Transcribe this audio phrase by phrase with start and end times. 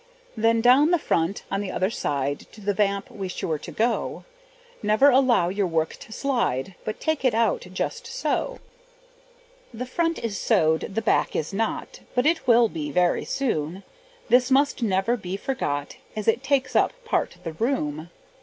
[0.35, 4.25] Then down the front on the other side, To the vamp be sure to go;
[4.81, 8.57] Never allow your work to slide, But take it out just so.
[9.71, 13.83] The front is sewed, the back is not, But it will be very soon;
[14.27, 18.09] This must never be forgot, As it takes up part the room.